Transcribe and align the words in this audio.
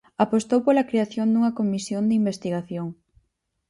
Apostou 0.25 0.59
pola 0.67 0.87
creación 0.89 1.27
dunha 1.29 1.55
comisión 1.59 2.03
de 2.09 2.17
investigación. 2.21 2.87